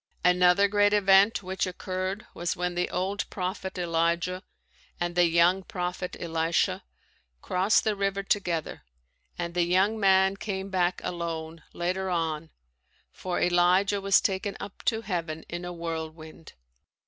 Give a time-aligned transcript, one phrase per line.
[0.25, 4.41] Another great event which occurred was when the old prophet Elijah
[4.99, 6.83] and the young prophet Elisha
[7.43, 8.81] crossed the river together
[9.37, 12.49] and the young man came back alone later on
[13.11, 16.53] for Elijah was taken up to heaven in a whirlwind.